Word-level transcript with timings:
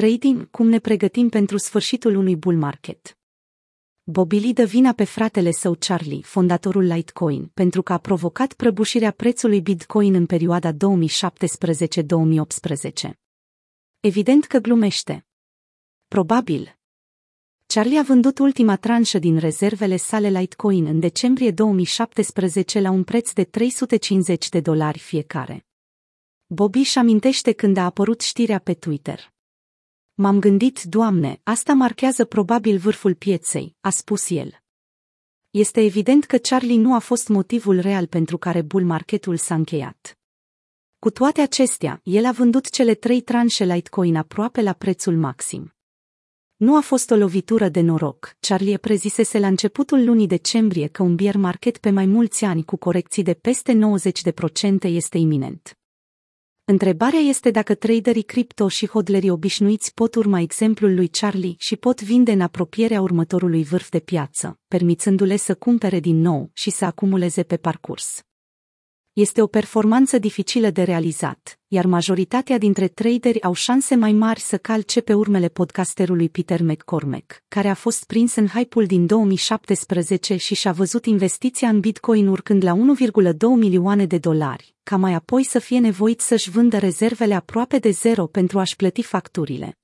Trading, 0.00 0.50
cum 0.50 0.68
ne 0.68 0.78
pregătim 0.78 1.28
pentru 1.28 1.56
sfârșitul 1.56 2.14
unui 2.14 2.36
bull 2.36 2.56
market. 2.56 3.18
Bobby 4.02 4.38
Lee 4.38 4.52
dă 4.52 4.64
vina 4.64 4.92
pe 4.92 5.04
fratele 5.04 5.50
său 5.50 5.76
Charlie, 5.78 6.22
fondatorul 6.22 6.82
Litecoin, 6.82 7.46
pentru 7.46 7.82
că 7.82 7.92
a 7.92 7.98
provocat 7.98 8.52
prăbușirea 8.52 9.10
prețului 9.10 9.60
Bitcoin 9.60 10.14
în 10.14 10.26
perioada 10.26 10.72
2017-2018. 10.72 10.76
Evident 14.00 14.44
că 14.44 14.58
glumește. 14.58 15.26
Probabil. 16.08 16.78
Charlie 17.66 17.98
a 17.98 18.02
vândut 18.02 18.38
ultima 18.38 18.76
tranșă 18.76 19.18
din 19.18 19.38
rezervele 19.38 19.96
sale 19.96 20.28
Litecoin 20.28 20.86
în 20.86 21.00
decembrie 21.00 21.50
2017 21.50 22.80
la 22.80 22.90
un 22.90 23.04
preț 23.04 23.32
de 23.32 23.44
350 23.44 24.48
de 24.48 24.60
dolari 24.60 24.98
fiecare. 24.98 25.66
Bobby 26.46 26.78
își 26.78 26.98
amintește 26.98 27.52
când 27.52 27.76
a 27.76 27.84
apărut 27.84 28.20
știrea 28.20 28.58
pe 28.58 28.74
Twitter. 28.74 29.33
M-am 30.16 30.38
gândit, 30.38 30.82
Doamne, 30.82 31.40
asta 31.42 31.72
marchează 31.72 32.24
probabil 32.24 32.78
vârful 32.78 33.14
pieței, 33.14 33.76
a 33.80 33.90
spus 33.90 34.30
el. 34.30 34.62
Este 35.50 35.80
evident 35.80 36.24
că 36.24 36.36
Charlie 36.36 36.78
nu 36.78 36.94
a 36.94 36.98
fost 36.98 37.28
motivul 37.28 37.80
real 37.80 38.06
pentru 38.06 38.38
care 38.38 38.62
bull 38.62 38.84
marketul 38.84 39.36
s-a 39.36 39.54
încheiat. 39.54 40.18
Cu 40.98 41.10
toate 41.10 41.40
acestea, 41.40 42.00
el 42.02 42.24
a 42.24 42.32
vândut 42.32 42.70
cele 42.70 42.94
trei 42.94 43.20
tranșe 43.20 43.64
Litecoin 43.64 44.16
aproape 44.16 44.62
la 44.62 44.72
prețul 44.72 45.16
maxim. 45.16 45.74
Nu 46.56 46.76
a 46.76 46.80
fost 46.80 47.10
o 47.10 47.16
lovitură 47.16 47.68
de 47.68 47.80
noroc. 47.80 48.36
Charlie 48.40 48.76
prezisese 48.76 49.38
la 49.38 49.46
începutul 49.46 50.04
lunii 50.04 50.26
decembrie 50.26 50.86
că 50.86 51.02
un 51.02 51.14
bear 51.14 51.36
market 51.36 51.78
pe 51.78 51.90
mai 51.90 52.06
mulți 52.06 52.44
ani 52.44 52.64
cu 52.64 52.76
corecții 52.76 53.22
de 53.22 53.34
peste 53.34 53.78
90% 54.82 54.82
este 54.82 55.18
iminent. 55.18 55.78
Întrebarea 56.66 57.18
este 57.18 57.50
dacă 57.50 57.74
traderii 57.74 58.22
cripto 58.22 58.68
și 58.68 58.86
hodlerii 58.86 59.30
obișnuiți 59.30 59.94
pot 59.94 60.14
urma 60.14 60.40
exemplul 60.40 60.94
lui 60.94 61.08
Charlie 61.08 61.54
și 61.58 61.76
pot 61.76 62.02
vinde 62.02 62.32
în 62.32 62.40
apropierea 62.40 63.00
următorului 63.00 63.62
vârf 63.62 63.88
de 63.88 63.98
piață, 63.98 64.58
permițându-le 64.68 65.36
să 65.36 65.54
cumpere 65.54 66.00
din 66.00 66.20
nou 66.20 66.50
și 66.52 66.70
să 66.70 66.84
acumuleze 66.84 67.42
pe 67.42 67.56
parcurs. 67.56 68.24
Este 69.14 69.42
o 69.42 69.46
performanță 69.46 70.18
dificilă 70.18 70.70
de 70.70 70.82
realizat, 70.82 71.60
iar 71.68 71.86
majoritatea 71.86 72.58
dintre 72.58 72.88
traderi 72.88 73.42
au 73.42 73.52
șanse 73.52 73.94
mai 73.94 74.12
mari 74.12 74.40
să 74.40 74.58
calce 74.58 75.00
pe 75.00 75.14
urmele 75.14 75.48
podcasterului 75.48 76.28
Peter 76.28 76.62
McCormack, 76.62 77.42
care 77.48 77.68
a 77.68 77.74
fost 77.74 78.04
prins 78.04 78.34
în 78.34 78.46
hype-ul 78.46 78.86
din 78.86 79.06
2017 79.06 80.36
și 80.36 80.54
și-a 80.54 80.72
văzut 80.72 81.06
investiția 81.06 81.68
în 81.68 81.80
Bitcoin 81.80 82.26
urcând 82.26 82.64
la 82.64 82.74
1,2 82.74 83.36
milioane 83.56 84.06
de 84.06 84.18
dolari, 84.18 84.74
ca 84.82 84.96
mai 84.96 85.12
apoi 85.12 85.44
să 85.44 85.58
fie 85.58 85.78
nevoit 85.78 86.20
să-și 86.20 86.50
vândă 86.50 86.78
rezervele 86.78 87.34
aproape 87.34 87.78
de 87.78 87.90
zero 87.90 88.26
pentru 88.26 88.58
a-și 88.58 88.76
plăti 88.76 89.02
facturile. 89.02 89.78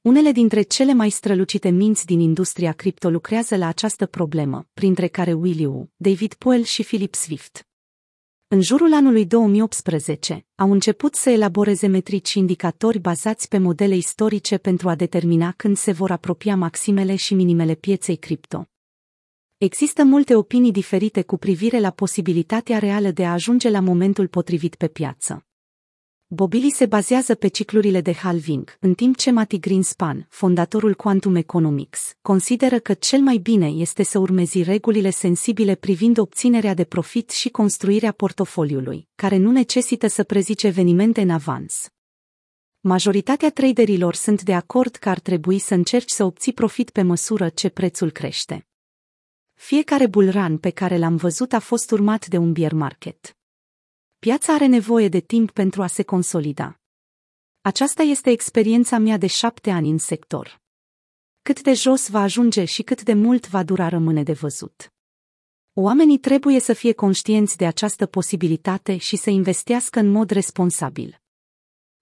Unele 0.00 0.32
dintre 0.32 0.62
cele 0.62 0.92
mai 0.92 1.10
strălucite 1.10 1.68
minți 1.68 2.06
din 2.06 2.20
industria 2.20 2.72
cripto 2.72 3.10
lucrează 3.10 3.56
la 3.56 3.66
această 3.66 4.06
problemă, 4.06 4.66
printre 4.74 5.06
care 5.06 5.32
Willy 5.32 5.66
Wu, 5.66 5.90
David 5.96 6.34
Poel 6.34 6.62
și 6.62 6.82
Philip 6.82 7.14
Swift. 7.14 7.64
În 8.52 8.60
jurul 8.60 8.92
anului 8.94 9.26
2018, 9.26 10.46
au 10.54 10.72
început 10.72 11.14
să 11.14 11.30
elaboreze 11.30 11.86
metrici 11.86 12.28
și 12.28 12.38
indicatori 12.38 12.98
bazați 12.98 13.48
pe 13.48 13.58
modele 13.58 13.96
istorice 13.96 14.58
pentru 14.58 14.88
a 14.88 14.94
determina 14.94 15.52
când 15.56 15.76
se 15.76 15.92
vor 15.92 16.10
apropia 16.10 16.56
maximele 16.56 17.16
și 17.16 17.34
minimele 17.34 17.74
pieței 17.74 18.16
cripto. 18.16 18.66
Există 19.58 20.04
multe 20.04 20.34
opinii 20.34 20.72
diferite 20.72 21.22
cu 21.22 21.36
privire 21.36 21.80
la 21.80 21.90
posibilitatea 21.90 22.78
reală 22.78 23.10
de 23.10 23.24
a 23.24 23.32
ajunge 23.32 23.70
la 23.70 23.80
momentul 23.80 24.28
potrivit 24.28 24.74
pe 24.74 24.88
piață. 24.88 25.44
Bobili 26.32 26.70
se 26.70 26.86
bazează 26.86 27.34
pe 27.34 27.48
ciclurile 27.48 28.00
de 28.00 28.12
halving, 28.12 28.76
în 28.80 28.94
timp 28.94 29.16
ce 29.16 29.30
Mati 29.30 29.58
Greenspan, 29.58 30.26
fondatorul 30.28 30.94
Quantum 30.94 31.34
Economics, 31.34 32.16
consideră 32.22 32.78
că 32.78 32.94
cel 32.94 33.20
mai 33.20 33.36
bine 33.36 33.66
este 33.66 34.02
să 34.02 34.18
urmezi 34.18 34.62
regulile 34.62 35.10
sensibile 35.10 35.74
privind 35.74 36.18
obținerea 36.18 36.74
de 36.74 36.84
profit 36.84 37.30
și 37.30 37.48
construirea 37.48 38.12
portofoliului, 38.12 39.08
care 39.14 39.36
nu 39.36 39.50
necesită 39.50 40.06
să 40.06 40.22
prezice 40.22 40.66
evenimente 40.66 41.20
în 41.20 41.30
avans. 41.30 41.88
Majoritatea 42.80 43.50
traderilor 43.50 44.14
sunt 44.14 44.42
de 44.42 44.54
acord 44.54 44.96
că 44.96 45.08
ar 45.08 45.18
trebui 45.18 45.58
să 45.58 45.74
încerci 45.74 46.10
să 46.10 46.24
obții 46.24 46.52
profit 46.52 46.90
pe 46.90 47.02
măsură 47.02 47.48
ce 47.48 47.68
prețul 47.68 48.10
crește. 48.10 48.66
Fiecare 49.54 50.06
bulran 50.06 50.58
pe 50.58 50.70
care 50.70 50.98
l-am 50.98 51.16
văzut 51.16 51.52
a 51.52 51.58
fost 51.58 51.90
urmat 51.90 52.26
de 52.26 52.36
un 52.36 52.52
bear 52.52 52.72
market. 52.72 53.34
Piața 54.26 54.52
are 54.52 54.66
nevoie 54.66 55.08
de 55.08 55.20
timp 55.20 55.50
pentru 55.50 55.82
a 55.82 55.86
se 55.86 56.02
consolida. 56.02 56.80
Aceasta 57.60 58.02
este 58.02 58.30
experiența 58.30 58.98
mea 58.98 59.16
de 59.16 59.26
șapte 59.26 59.70
ani 59.70 59.90
în 59.90 59.98
sector. 59.98 60.60
Cât 61.42 61.62
de 61.62 61.72
jos 61.72 62.08
va 62.08 62.20
ajunge 62.20 62.64
și 62.64 62.82
cât 62.82 63.02
de 63.02 63.12
mult 63.12 63.48
va 63.48 63.62
dura 63.62 63.88
rămâne 63.88 64.22
de 64.22 64.32
văzut. 64.32 64.92
Oamenii 65.72 66.18
trebuie 66.18 66.60
să 66.60 66.72
fie 66.72 66.92
conștienți 66.92 67.56
de 67.56 67.66
această 67.66 68.06
posibilitate 68.06 68.96
și 68.96 69.16
să 69.16 69.30
investească 69.30 69.98
în 69.98 70.10
mod 70.10 70.30
responsabil. 70.30 71.20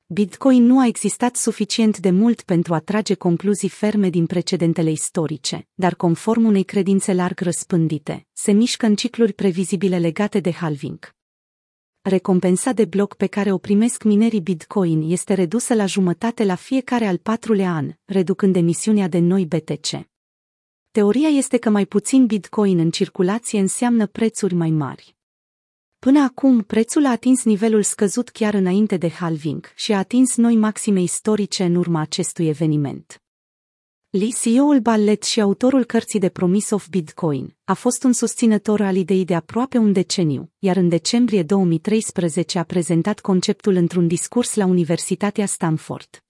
Bitcoin 0.07 0.63
nu 0.63 0.81
a 0.81 0.87
existat 0.87 1.37
suficient 1.37 1.99
de 1.99 2.11
mult 2.11 2.43
pentru 2.43 2.75
a 2.75 2.79
trage 2.79 3.15
concluzii 3.15 3.69
ferme 3.69 4.11
din 4.11 4.27
precedentele 4.27 4.91
istorice, 4.91 5.69
dar 5.75 5.95
conform 5.95 6.45
unei 6.45 6.65
credințe 6.65 7.13
larg 7.13 7.41
răspândite, 7.41 8.27
se 8.33 8.53
mișcă 8.53 8.87
în 8.87 8.95
cicluri 8.95 9.33
previzibile 9.33 9.99
legate 9.99 10.41
de 10.41 10.53
halving 10.53 11.17
recompensa 12.03 12.73
de 12.73 12.85
bloc 12.85 13.15
pe 13.15 13.27
care 13.27 13.53
o 13.53 13.59
primesc 13.59 14.03
minerii 14.03 14.41
Bitcoin 14.41 15.11
este 15.11 15.35
redusă 15.35 15.75
la 15.75 15.87
jumătate 15.87 16.45
la 16.45 16.55
fiecare 16.55 17.07
al 17.07 17.17
patrulea 17.17 17.75
an, 17.75 17.93
reducând 18.05 18.57
emisiunea 18.57 19.09
de 19.09 19.19
noi 19.19 19.47
BTC. 19.47 20.09
Teoria 20.91 21.29
este 21.29 21.57
că 21.57 21.71
mai 21.71 21.87
puțin 21.87 22.27
Bitcoin 22.27 22.79
în 22.79 22.91
circulație 22.91 23.61
înseamnă 23.61 24.07
prețuri 24.07 24.55
mai 24.55 24.71
mari. 24.71 25.17
Până 25.99 26.21
acum, 26.23 26.63
prețul 26.63 27.07
a 27.07 27.11
atins 27.11 27.45
nivelul 27.45 27.83
scăzut 27.83 28.29
chiar 28.29 28.55
înainte 28.55 28.97
de 28.97 29.09
halving 29.09 29.73
și 29.75 29.93
a 29.93 29.99
atins 29.99 30.37
noi 30.37 30.57
maxime 30.57 31.01
istorice 31.01 31.65
în 31.65 31.75
urma 31.75 32.01
acestui 32.01 32.49
eveniment. 32.49 33.23
Lee, 34.11 34.33
CEO-ul 34.43 34.81
Ballet 34.81 35.23
și 35.23 35.41
autorul 35.41 35.85
cărții 35.85 36.19
de 36.19 36.29
Promise 36.29 36.75
of 36.75 36.89
Bitcoin, 36.89 37.57
a 37.65 37.75
fost 37.75 38.03
un 38.03 38.13
susținător 38.13 38.81
al 38.81 38.97
ideii 38.97 39.25
de 39.25 39.35
aproape 39.35 39.79
un 39.79 39.93
deceniu, 39.93 40.53
iar 40.59 40.77
în 40.77 40.89
decembrie 40.89 41.43
2013 41.43 42.59
a 42.59 42.63
prezentat 42.63 43.21
conceptul 43.21 43.75
într-un 43.75 44.07
discurs 44.07 44.55
la 44.55 44.65
Universitatea 44.65 45.47
Stanford. 45.47 46.25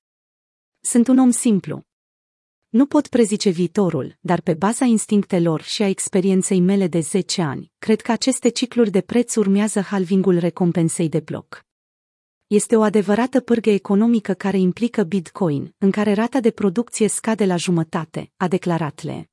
Sunt 0.81 1.09
un 1.09 1.19
om 1.19 1.31
simplu. 1.31 1.83
Nu 2.69 2.87
pot 2.87 3.09
prezice 3.09 3.51
viitorul, 3.51 4.17
dar 4.21 4.41
pe 4.41 4.55
baza 4.55 4.85
instinctelor 4.85 5.63
și 5.63 5.83
a 5.83 5.89
experienței 5.89 6.61
mele 6.61 6.87
de 6.87 7.01
10 7.01 7.43
ani, 7.43 7.73
cred 7.79 8.01
că 8.01 8.13
aceste 8.13 8.49
cicluri 8.49 8.91
de 8.91 9.01
preț 9.01 9.35
urmează 9.35 9.81
halvingul 9.81 10.39
recompensei 10.39 11.09
de 11.09 11.21
bloc 11.21 11.68
este 12.49 12.77
o 12.77 12.83
adevărată 12.83 13.41
pârgă 13.41 13.71
economică 13.71 14.35
care 14.35 14.59
implică 14.59 15.03
Bitcoin, 15.03 15.75
în 15.79 15.91
care 15.91 16.13
rata 16.13 16.41
de 16.41 16.51
producție 16.51 17.09
scade 17.09 17.45
la 17.45 17.57
jumătate, 17.57 18.33
a 18.37 18.49
declarat 18.49 19.03
Le. 19.03 19.31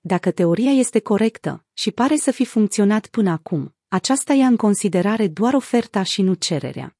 Dacă 0.00 0.30
teoria 0.30 0.70
este 0.70 1.00
corectă, 1.00 1.64
și 1.72 1.90
pare 1.90 2.16
să 2.16 2.30
fi 2.30 2.44
funcționat 2.44 3.06
până 3.06 3.30
acum, 3.30 3.74
aceasta 3.88 4.32
ia 4.32 4.46
în 4.46 4.56
considerare 4.56 5.28
doar 5.28 5.54
oferta 5.54 6.02
și 6.02 6.22
nu 6.22 6.34
cererea. 6.34 6.96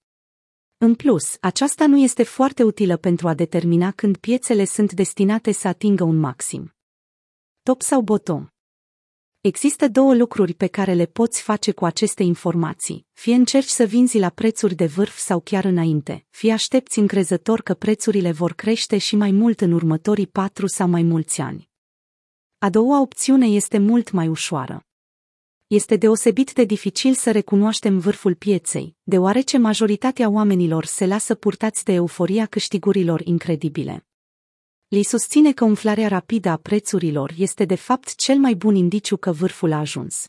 În 0.76 0.94
plus, 0.94 1.36
aceasta 1.40 1.86
nu 1.86 1.96
este 1.98 2.22
foarte 2.22 2.62
utilă 2.62 2.96
pentru 2.96 3.28
a 3.28 3.34
determina 3.34 3.90
când 3.90 4.16
piețele 4.16 4.64
sunt 4.64 4.92
destinate 4.92 5.52
să 5.52 5.68
atingă 5.68 6.04
un 6.04 6.16
maxim. 6.16 6.74
Top 7.62 7.82
sau 7.82 8.00
bottom? 8.00 8.51
Există 9.42 9.88
două 9.88 10.14
lucruri 10.14 10.54
pe 10.54 10.66
care 10.66 10.92
le 10.92 11.06
poți 11.06 11.42
face 11.42 11.72
cu 11.72 11.84
aceste 11.84 12.22
informații, 12.22 13.06
fie 13.12 13.34
încerci 13.34 13.68
să 13.68 13.84
vinzi 13.84 14.18
la 14.18 14.28
prețuri 14.28 14.74
de 14.74 14.86
vârf 14.86 15.16
sau 15.18 15.40
chiar 15.40 15.64
înainte, 15.64 16.26
fie 16.30 16.52
aștepți 16.52 16.98
încrezător 16.98 17.60
că 17.60 17.74
prețurile 17.74 18.32
vor 18.32 18.52
crește 18.52 18.98
și 18.98 19.16
mai 19.16 19.30
mult 19.30 19.60
în 19.60 19.72
următorii 19.72 20.26
patru 20.26 20.66
sau 20.66 20.88
mai 20.88 21.02
mulți 21.02 21.40
ani. 21.40 21.70
A 22.58 22.70
doua 22.70 23.00
opțiune 23.00 23.46
este 23.46 23.78
mult 23.78 24.10
mai 24.10 24.28
ușoară. 24.28 24.86
Este 25.66 25.96
deosebit 25.96 26.52
de 26.52 26.64
dificil 26.64 27.14
să 27.14 27.30
recunoaștem 27.30 27.98
vârful 27.98 28.34
pieței, 28.34 28.96
deoarece 29.02 29.58
majoritatea 29.58 30.28
oamenilor 30.28 30.84
se 30.84 31.06
lasă 31.06 31.34
purtați 31.34 31.84
de 31.84 31.92
euforia 31.92 32.46
câștigurilor 32.46 33.20
incredibile. 33.24 34.06
Li 34.92 35.02
susține 35.02 35.52
că 35.52 35.64
umflarea 35.64 36.08
rapidă 36.08 36.48
a 36.48 36.56
prețurilor 36.56 37.32
este 37.36 37.64
de 37.64 37.74
fapt 37.74 38.14
cel 38.14 38.38
mai 38.38 38.54
bun 38.54 38.74
indiciu 38.74 39.16
că 39.16 39.32
vârful 39.32 39.72
a 39.72 39.78
ajuns. 39.78 40.26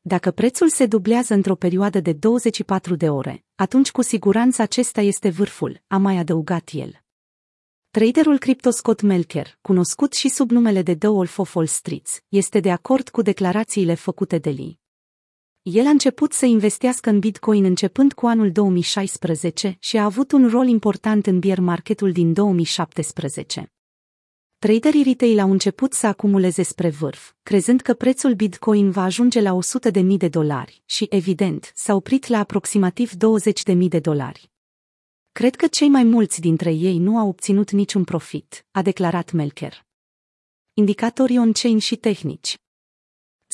Dacă 0.00 0.30
prețul 0.30 0.68
se 0.68 0.86
dublează 0.86 1.34
într-o 1.34 1.54
perioadă 1.54 2.00
de 2.00 2.12
24 2.12 2.94
de 2.94 3.08
ore, 3.08 3.44
atunci 3.54 3.90
cu 3.90 4.02
siguranță 4.02 4.62
acesta 4.62 5.00
este 5.00 5.28
vârful, 5.28 5.82
a 5.86 5.96
mai 5.96 6.16
adăugat 6.16 6.70
el. 6.72 7.00
Traderul 7.90 8.38
cripto 8.38 8.70
Scott 8.70 9.00
Melker, 9.00 9.58
cunoscut 9.60 10.12
și 10.12 10.28
sub 10.28 10.50
numele 10.50 10.82
de 10.82 10.96
The 10.96 11.08
Wolf 11.08 11.38
of 11.38 11.54
Wall 11.54 11.66
Street, 11.66 12.24
este 12.28 12.60
de 12.60 12.70
acord 12.70 13.08
cu 13.08 13.22
declarațiile 13.22 13.94
făcute 13.94 14.38
de 14.38 14.50
Lee. 14.50 14.80
El 15.62 15.86
a 15.86 15.90
început 15.90 16.32
să 16.32 16.46
investească 16.46 17.10
în 17.10 17.18
Bitcoin 17.18 17.64
începând 17.64 18.12
cu 18.12 18.26
anul 18.26 18.52
2016 18.52 19.76
și 19.80 19.96
a 19.96 20.04
avut 20.04 20.32
un 20.32 20.48
rol 20.48 20.66
important 20.66 21.26
în 21.26 21.38
bear 21.38 21.58
marketul 21.58 22.12
din 22.12 22.32
2017. 22.32 23.71
Traderii 24.66 25.02
retail 25.02 25.38
au 25.38 25.50
început 25.50 25.92
să 25.92 26.06
acumuleze 26.06 26.62
spre 26.62 26.88
vârf, 26.88 27.32
crezând 27.42 27.80
că 27.80 27.94
prețul 27.94 28.34
Bitcoin 28.34 28.90
va 28.90 29.02
ajunge 29.02 29.40
la 29.40 29.58
100.000 29.92 30.04
de 30.16 30.28
dolari 30.28 30.82
și, 30.84 31.06
evident, 31.10 31.72
s-a 31.74 31.94
oprit 31.94 32.26
la 32.26 32.38
aproximativ 32.38 33.12
20.000 33.12 33.88
de 33.88 33.98
dolari. 33.98 34.50
Cred 35.32 35.56
că 35.56 35.66
cei 35.66 35.88
mai 35.88 36.04
mulți 36.04 36.40
dintre 36.40 36.72
ei 36.72 36.98
nu 36.98 37.18
au 37.18 37.28
obținut 37.28 37.70
niciun 37.70 38.04
profit, 38.04 38.66
a 38.70 38.82
declarat 38.82 39.32
Melker. 39.32 39.86
Indicatorii 40.74 41.38
on-chain 41.38 41.78
și 41.78 41.96
tehnici 41.96 42.56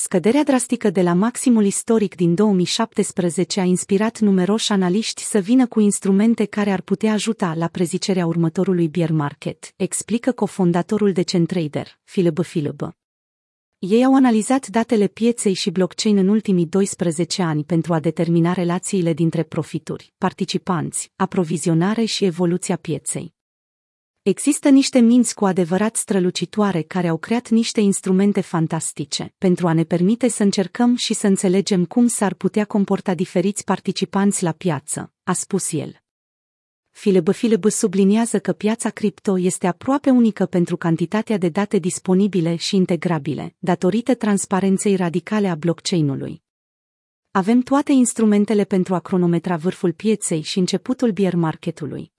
Scăderea 0.01 0.45
drastică 0.45 0.91
de 0.91 1.03
la 1.03 1.13
maximul 1.13 1.65
istoric 1.65 2.15
din 2.15 2.35
2017 2.35 3.61
a 3.61 3.63
inspirat 3.63 4.19
numeroși 4.19 4.73
analiști 4.73 5.23
să 5.23 5.39
vină 5.39 5.67
cu 5.67 5.81
instrumente 5.81 6.45
care 6.45 6.71
ar 6.71 6.81
putea 6.81 7.13
ajuta 7.13 7.55
la 7.57 7.67
prezicerea 7.67 8.27
următorului 8.27 8.89
bear 8.89 9.11
market, 9.11 9.73
explică 9.77 10.33
cofondatorul 10.33 11.13
de 11.13 11.23
Centrader, 11.23 11.99
Philip 12.05 12.41
Philip. 12.41 12.89
Ei 13.79 14.05
au 14.05 14.15
analizat 14.15 14.67
datele 14.67 15.07
pieței 15.07 15.55
și 15.55 15.71
blockchain 15.71 16.17
în 16.17 16.29
ultimii 16.29 16.67
12 16.67 17.43
ani 17.43 17.65
pentru 17.65 17.93
a 17.95 18.01
determina 18.01 18.53
relațiile 18.53 19.13
dintre 19.13 19.43
profituri, 19.43 20.13
participanți, 20.19 21.13
aprovizionare 21.17 22.05
și 22.05 22.25
evoluția 22.25 22.77
pieței. 22.77 23.37
Există 24.29 24.69
niște 24.69 24.99
minți 24.99 25.35
cu 25.35 25.45
adevărat 25.45 25.97
strălucitoare 25.97 26.83
care 26.83 27.09
au 27.09 27.17
creat 27.17 27.49
niște 27.49 27.81
instrumente 27.81 28.41
fantastice 28.41 29.35
pentru 29.39 29.69
a 29.69 29.73
ne 29.73 29.85
permite 29.85 30.29
să 30.29 30.43
încercăm 30.43 30.97
și 30.97 31.15
să 31.15 31.27
înțelegem 31.27 31.85
cum 31.85 32.07
s-ar 32.07 32.35
putea 32.35 32.65
comporta 32.65 33.15
diferiți 33.15 33.65
participanți 33.65 34.43
la 34.43 34.53
piață, 34.53 35.13
a 35.23 35.33
spus 35.33 35.73
el. 35.73 35.97
Philip 36.91 37.31
Philip 37.31 37.65
subliniază 37.65 38.39
că 38.39 38.53
piața 38.53 38.91
cripto 38.91 39.39
este 39.39 39.67
aproape 39.67 40.11
unică 40.11 40.47
pentru 40.47 40.77
cantitatea 40.77 41.39
de 41.39 41.49
date 41.49 41.79
disponibile 41.79 42.57
și 42.57 42.77
integrabile, 42.77 43.55
datorită 43.59 44.15
transparenței 44.15 44.97
radicale 44.97 45.49
a 45.49 45.55
blockchain-ului. 45.55 46.43
Avem 47.31 47.61
toate 47.61 47.93
instrumentele 47.93 48.65
pentru 48.65 48.95
a 48.95 49.01
cronometra 49.01 49.57
vârful 49.57 49.93
pieței 49.93 50.41
și 50.41 50.59
începutul 50.59 51.11
bear 51.11 51.35
marketului. 51.35 52.17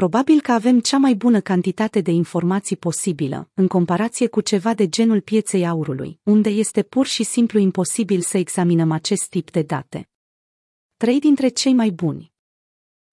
Probabil 0.00 0.40
că 0.40 0.52
avem 0.52 0.80
cea 0.80 0.98
mai 0.98 1.14
bună 1.14 1.40
cantitate 1.40 2.00
de 2.00 2.10
informații 2.10 2.76
posibilă, 2.76 3.50
în 3.54 3.66
comparație 3.66 4.26
cu 4.26 4.40
ceva 4.40 4.74
de 4.74 4.88
genul 4.88 5.20
pieței 5.20 5.66
aurului, 5.66 6.20
unde 6.22 6.48
este 6.48 6.82
pur 6.82 7.06
și 7.06 7.22
simplu 7.22 7.58
imposibil 7.58 8.20
să 8.20 8.38
examinăm 8.38 8.90
acest 8.90 9.28
tip 9.28 9.50
de 9.50 9.62
date. 9.62 10.08
Trei 10.96 11.20
dintre 11.20 11.48
cei 11.48 11.72
mai 11.72 11.90
buni. 11.90 12.32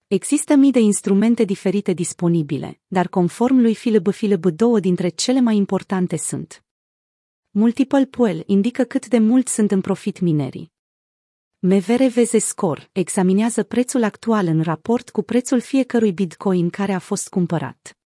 Există 0.08 0.56
mii 0.56 0.72
de 0.72 0.80
instrumente 0.80 1.44
diferite 1.44 1.94
disponibile, 1.94 2.80
dar 2.88 3.08
conform 3.08 3.56
lui 3.56 3.74
Philip 3.74 4.10
Philip 4.10 4.46
două 4.46 4.80
dintre 4.80 5.10
cele 5.10 5.40
mai 5.40 5.56
importante 5.56 6.18
sunt. 6.18 6.64
Multiple 7.50 8.06
Pool 8.06 8.44
indică 8.46 8.84
cât 8.84 9.08
de 9.08 9.18
mult 9.18 9.48
sunt 9.48 9.72
în 9.72 9.82
profit 9.82 10.20
minerii. 10.20 10.73
MVRVZ 11.66 12.30
Score 12.38 12.90
examinează 12.92 13.64
prețul 13.64 14.04
actual 14.04 14.48
în 14.48 14.62
raport 14.62 15.10
cu 15.10 15.22
prețul 15.22 15.60
fiecărui 15.60 16.12
bitcoin 16.12 16.70
care 16.70 16.94
a 16.94 17.00
fost 17.00 17.30
cumpărat. 17.30 17.98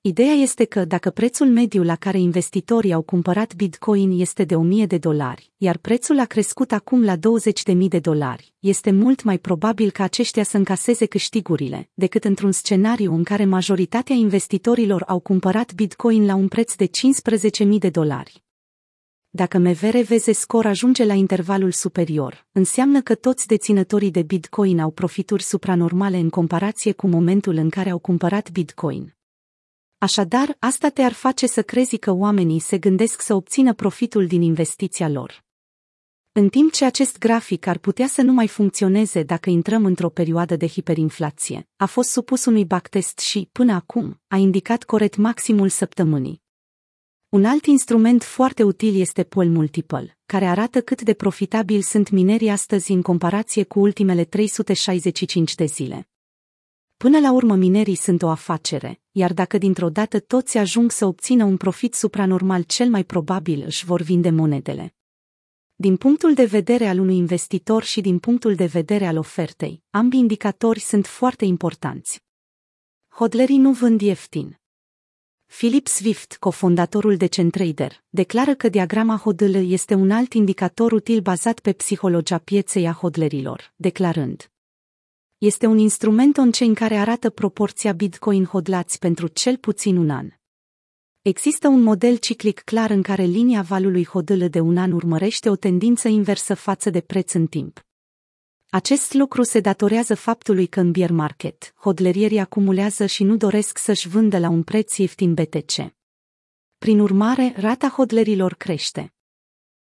Ideea 0.00 0.32
este 0.32 0.64
că 0.64 0.84
dacă 0.84 1.10
prețul 1.10 1.46
mediu 1.46 1.82
la 1.82 1.96
care 1.96 2.18
investitorii 2.18 2.92
au 2.92 3.02
cumpărat 3.02 3.54
bitcoin 3.54 4.20
este 4.20 4.44
de 4.44 4.54
1000 4.56 4.86
de 4.86 4.98
dolari, 4.98 5.52
iar 5.56 5.76
prețul 5.76 6.18
a 6.18 6.24
crescut 6.24 6.72
acum 6.72 7.04
la 7.04 7.16
20.000 7.16 7.76
de 7.88 7.98
dolari, 7.98 8.54
este 8.58 8.90
mult 8.90 9.22
mai 9.22 9.38
probabil 9.38 9.90
ca 9.90 10.02
aceștia 10.02 10.42
să 10.42 10.56
încaseze 10.56 11.06
câștigurile, 11.06 11.90
decât 11.94 12.24
într-un 12.24 12.52
scenariu 12.52 13.14
în 13.14 13.24
care 13.24 13.44
majoritatea 13.44 14.14
investitorilor 14.14 15.02
au 15.06 15.18
cumpărat 15.18 15.74
bitcoin 15.74 16.26
la 16.26 16.34
un 16.34 16.48
preț 16.48 16.74
de 16.74 16.90
15.000 17.64 17.78
de 17.78 17.90
dolari. 17.90 18.42
Dacă 19.32 19.58
MVRVZ 19.58 20.36
scor 20.36 20.66
ajunge 20.66 21.04
la 21.04 21.14
intervalul 21.14 21.70
superior, 21.70 22.46
înseamnă 22.52 23.02
că 23.02 23.14
toți 23.14 23.46
deținătorii 23.46 24.10
de 24.10 24.22
Bitcoin 24.22 24.80
au 24.80 24.90
profituri 24.90 25.42
supranormale 25.42 26.16
în 26.16 26.30
comparație 26.30 26.92
cu 26.92 27.06
momentul 27.06 27.56
în 27.56 27.70
care 27.70 27.90
au 27.90 27.98
cumpărat 27.98 28.50
Bitcoin. 28.50 29.16
Așadar, 29.98 30.56
asta 30.58 30.88
te-ar 30.88 31.12
face 31.12 31.46
să 31.46 31.62
crezi 31.62 31.96
că 31.96 32.12
oamenii 32.12 32.58
se 32.58 32.78
gândesc 32.78 33.20
să 33.20 33.34
obțină 33.34 33.74
profitul 33.74 34.26
din 34.26 34.42
investiția 34.42 35.08
lor. 35.08 35.44
În 36.32 36.48
timp 36.48 36.72
ce 36.72 36.84
acest 36.84 37.18
grafic 37.18 37.66
ar 37.66 37.78
putea 37.78 38.06
să 38.06 38.22
nu 38.22 38.32
mai 38.32 38.48
funcționeze 38.48 39.22
dacă 39.22 39.50
intrăm 39.50 39.84
într-o 39.84 40.08
perioadă 40.08 40.56
de 40.56 40.66
hiperinflație, 40.66 41.68
a 41.76 41.86
fost 41.86 42.10
supus 42.10 42.44
unui 42.44 42.64
backtest 42.64 43.18
și, 43.18 43.48
până 43.52 43.72
acum, 43.72 44.20
a 44.28 44.36
indicat 44.36 44.84
corect 44.84 45.16
maximul 45.16 45.68
săptămânii. 45.68 46.42
Un 47.30 47.44
alt 47.44 47.66
instrument 47.66 48.22
foarte 48.22 48.62
util 48.62 49.00
este 49.00 49.24
Pool 49.24 49.48
Multiple, 49.48 50.18
care 50.26 50.44
arată 50.44 50.80
cât 50.80 51.02
de 51.02 51.14
profitabil 51.14 51.82
sunt 51.82 52.10
minerii 52.10 52.48
astăzi 52.48 52.92
în 52.92 53.02
comparație 53.02 53.64
cu 53.64 53.80
ultimele 53.80 54.24
365 54.24 55.54
de 55.54 55.64
zile. 55.64 56.08
Până 56.96 57.18
la 57.18 57.32
urmă 57.32 57.54
minerii 57.54 57.94
sunt 57.94 58.22
o 58.22 58.28
afacere, 58.28 59.00
iar 59.10 59.32
dacă 59.32 59.58
dintr-o 59.58 59.88
dată 59.88 60.20
toți 60.20 60.58
ajung 60.58 60.90
să 60.90 61.06
obțină 61.06 61.44
un 61.44 61.56
profit 61.56 61.94
supranormal 61.94 62.62
cel 62.62 62.88
mai 62.88 63.04
probabil 63.04 63.62
își 63.66 63.84
vor 63.84 64.00
vinde 64.00 64.30
monedele. 64.30 64.94
Din 65.74 65.96
punctul 65.96 66.34
de 66.34 66.44
vedere 66.44 66.86
al 66.86 66.98
unui 66.98 67.16
investitor 67.16 67.82
și 67.82 68.00
din 68.00 68.18
punctul 68.18 68.54
de 68.54 68.66
vedere 68.66 69.06
al 69.06 69.16
ofertei, 69.16 69.82
ambii 69.90 70.18
indicatori 70.18 70.80
sunt 70.80 71.06
foarte 71.06 71.44
importanți. 71.44 72.22
Hodlerii 73.08 73.58
nu 73.58 73.72
vând 73.72 74.00
ieftin, 74.00 74.59
Philip 75.56 75.86
Swift, 75.86 76.36
cofondatorul 76.38 77.16
de 77.16 77.26
Centrader, 77.26 78.02
declară 78.08 78.54
că 78.54 78.68
diagrama 78.68 79.16
HODL 79.16 79.54
este 79.54 79.94
un 79.94 80.10
alt 80.10 80.32
indicator 80.32 80.92
util 80.92 81.20
bazat 81.20 81.60
pe 81.60 81.72
psihologia 81.72 82.38
pieței 82.38 82.88
a 82.88 82.92
hodlerilor, 82.92 83.72
declarând 83.76 84.50
Este 85.38 85.66
un 85.66 85.78
instrument 85.78 86.36
on-chain 86.36 86.74
care 86.74 86.94
arată 86.96 87.30
proporția 87.30 87.92
Bitcoin 87.92 88.44
hodlați 88.44 88.98
pentru 88.98 89.26
cel 89.26 89.56
puțin 89.56 89.96
un 89.96 90.10
an. 90.10 90.28
Există 91.22 91.68
un 91.68 91.82
model 91.82 92.16
ciclic 92.16 92.60
clar 92.60 92.90
în 92.90 93.02
care 93.02 93.22
linia 93.22 93.62
valului 93.62 94.06
HODL 94.06 94.44
de 94.44 94.60
un 94.60 94.76
an 94.76 94.92
urmărește 94.92 95.50
o 95.50 95.56
tendință 95.56 96.08
inversă 96.08 96.54
față 96.54 96.90
de 96.90 97.00
preț 97.00 97.32
în 97.32 97.46
timp. 97.46 97.84
Acest 98.72 99.12
lucru 99.12 99.42
se 99.42 99.60
datorează 99.60 100.14
faptului 100.14 100.66
că 100.66 100.80
în 100.80 100.90
bear 100.90 101.10
market, 101.10 101.74
hodlerierii 101.76 102.38
acumulează 102.38 103.06
și 103.06 103.22
nu 103.22 103.36
doresc 103.36 103.78
să-și 103.78 104.08
vândă 104.08 104.38
la 104.38 104.48
un 104.48 104.62
preț 104.62 104.96
ieftin 104.96 105.34
BTC. 105.34 105.94
Prin 106.78 106.98
urmare, 106.98 107.54
rata 107.56 107.88
hodlerilor 107.88 108.54
crește. 108.54 109.14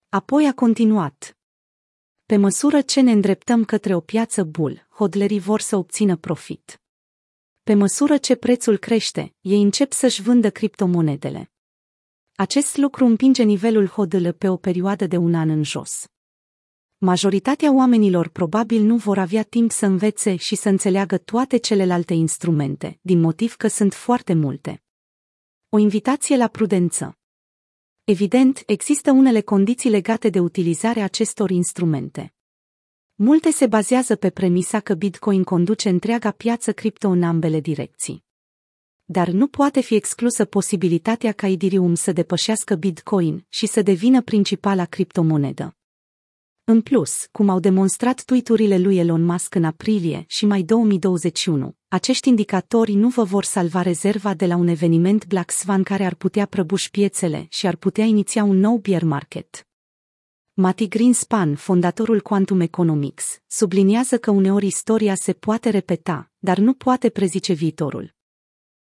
Apoi 0.09 0.47
a 0.47 0.53
continuat. 0.55 1.39
Pe 2.27 2.37
măsură 2.37 2.81
ce 2.81 3.01
ne 3.01 3.13
îndreptăm 3.13 3.65
către 3.65 3.95
o 3.95 4.01
piață 4.01 4.45
bull, 4.45 4.87
hodlerii 4.91 5.41
vor 5.41 5.61
să 5.61 5.77
obțină 5.77 6.17
profit. 6.17 6.81
Pe 7.63 7.75
măsură 7.75 8.17
ce 8.17 8.35
prețul 8.35 8.77
crește, 8.77 9.35
ei 9.41 9.63
încep 9.63 9.93
să-și 9.93 10.23
vândă 10.23 10.51
criptomonedele. 10.51 11.53
Acest 12.35 12.77
lucru 12.77 13.05
împinge 13.05 13.43
nivelul 13.43 13.87
hodl 13.87 14.29
pe 14.29 14.49
o 14.49 14.57
perioadă 14.57 15.07
de 15.07 15.17
un 15.17 15.35
an 15.35 15.49
în 15.49 15.63
jos 15.63 16.07
majoritatea 17.01 17.73
oamenilor 17.75 18.29
probabil 18.29 18.83
nu 18.83 18.97
vor 18.97 19.19
avea 19.19 19.43
timp 19.43 19.71
să 19.71 19.87
învețe 19.87 20.37
și 20.37 20.55
să 20.55 20.69
înțeleagă 20.69 21.19
toate 21.19 21.57
celelalte 21.57 22.15
instrumente, 22.15 22.99
din 23.03 23.21
motiv 23.21 23.55
că 23.55 23.69
sunt 23.69 23.95
foarte 23.95 24.35
multe. 24.35 24.83
O 25.69 25.79
invitație 25.79 26.37
la 26.37 26.49
prudență. 26.49 27.19
Evident, 28.05 28.63
există 28.67 29.11
unele 29.11 29.41
condiții 29.41 29.91
legate 29.91 30.29
de 30.29 30.41
utilizarea 30.41 31.05
acestor 31.05 31.51
instrumente. 31.51 32.35
Multe 33.15 33.51
se 33.51 33.67
bazează 33.67 34.17
pe 34.17 34.31
premisa 34.31 34.81
că 34.81 34.95
Bitcoin 34.95 35.45
conduce 35.45 35.89
întreaga 35.89 36.31
piață 36.31 36.73
cripto 36.73 37.09
în 37.09 37.23
ambele 37.23 37.61
direcții. 37.61 38.25
Dar 39.05 39.29
nu 39.29 39.47
poate 39.47 39.81
fi 39.81 39.95
exclusă 39.95 40.45
posibilitatea 40.45 41.33
ca 41.33 41.47
Ethereum 41.47 41.95
să 41.95 42.13
depășească 42.13 42.75
Bitcoin 42.75 43.47
și 43.49 43.67
să 43.67 43.83
devină 43.83 44.23
principala 44.23 44.85
criptomonedă. 44.85 45.78
În 46.71 46.81
plus, 46.81 47.27
cum 47.33 47.49
au 47.49 47.61
demonstrat 47.61 48.25
tweeturile 48.25 48.79
lui 48.79 48.99
Elon 48.99 49.25
Musk 49.25 49.55
în 49.55 49.65
aprilie 49.65 50.25
și 50.27 50.47
mai 50.47 50.63
2021, 50.63 51.77
acești 51.89 52.29
indicatori 52.29 52.93
nu 52.93 53.09
vă 53.09 53.23
vor 53.23 53.45
salva 53.45 53.83
rezerva 53.83 54.35
de 54.35 54.47
la 54.47 54.57
un 54.57 54.67
eveniment 54.67 55.27
Black 55.27 55.51
Swan 55.51 55.83
care 55.83 56.05
ar 56.05 56.15
putea 56.15 56.47
prăbuși 56.47 56.91
piețele 56.91 57.47
și 57.51 57.67
ar 57.67 57.77
putea 57.77 58.05
iniția 58.05 58.45
un 58.45 58.59
nou 58.59 58.77
bear 58.77 59.03
market. 59.03 59.67
Mati 60.53 60.89
Greenspan, 60.89 61.55
fondatorul 61.55 62.21
Quantum 62.21 62.61
Economics, 62.61 63.41
subliniază 63.47 64.19
că 64.19 64.31
uneori 64.31 64.67
istoria 64.67 65.15
se 65.15 65.33
poate 65.33 65.71
repeta, 65.71 66.31
dar 66.39 66.59
nu 66.59 66.73
poate 66.73 67.09
prezice 67.09 67.53
viitorul. 67.53 68.18